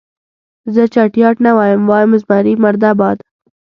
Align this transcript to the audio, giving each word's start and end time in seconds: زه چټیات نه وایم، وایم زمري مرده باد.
زه 0.73 0.83
چټیات 0.93 1.37
نه 1.45 1.51
وایم، 1.57 1.81
وایم 1.89 2.11
زمري 2.21 2.53
مرده 2.63 2.91
باد. 2.99 3.17